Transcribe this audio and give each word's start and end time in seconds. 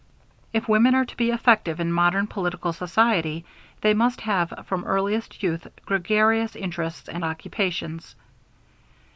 If 0.51 0.67
women 0.67 0.95
are 0.95 1.05
to 1.05 1.15
be 1.15 1.29
effective 1.29 1.79
in 1.79 1.93
modern 1.93 2.25
political 2.25 2.73
society, 2.73 3.45
they 3.81 3.93
must 3.93 4.21
have 4.21 4.65
from 4.67 4.83
earliest 4.83 5.43
youth 5.43 5.67
gregarious 5.85 6.55
interests 6.55 7.07
and 7.07 7.23
occupations. 7.23 8.15